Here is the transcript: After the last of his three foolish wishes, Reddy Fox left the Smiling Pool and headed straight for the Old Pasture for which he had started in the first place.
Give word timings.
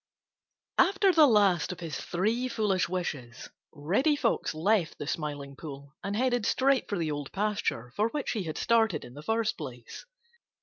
After 0.79 1.13
the 1.13 1.27
last 1.27 1.71
of 1.71 1.79
his 1.79 1.95
three 2.01 2.47
foolish 2.47 2.89
wishes, 2.89 3.49
Reddy 3.71 4.15
Fox 4.15 4.55
left 4.55 4.97
the 4.97 5.05
Smiling 5.05 5.55
Pool 5.55 5.93
and 6.03 6.15
headed 6.15 6.43
straight 6.47 6.89
for 6.89 6.97
the 6.97 7.11
Old 7.11 7.31
Pasture 7.31 7.91
for 7.95 8.09
which 8.09 8.31
he 8.31 8.45
had 8.45 8.57
started 8.57 9.05
in 9.05 9.13
the 9.13 9.21
first 9.21 9.59
place. 9.59 10.07